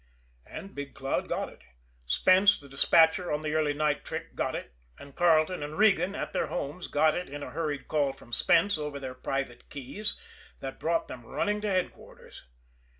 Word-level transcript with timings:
And 0.47 0.73
Big 0.73 0.95
Cloud 0.95 1.29
got 1.29 1.49
it. 1.49 1.61
Spence, 2.07 2.59
the 2.59 2.67
despatcher, 2.67 3.31
on 3.31 3.43
the 3.43 3.53
early 3.53 3.75
night 3.75 4.03
trick, 4.03 4.33
got 4.33 4.55
it 4.55 4.73
and 4.97 5.15
Carleton 5.15 5.61
and 5.61 5.77
Regan, 5.77 6.15
at 6.15 6.33
their 6.33 6.47
homes, 6.47 6.87
got 6.87 7.13
it 7.13 7.29
in 7.29 7.43
a 7.43 7.51
hurried 7.51 7.87
call 7.87 8.11
from 8.11 8.33
Spence 8.33 8.79
over 8.79 8.99
their 8.99 9.13
private 9.13 9.69
keys, 9.69 10.15
that 10.59 10.79
brought 10.79 11.07
them 11.07 11.23
running 11.23 11.61
to 11.61 11.69
headquarters. 11.69 12.45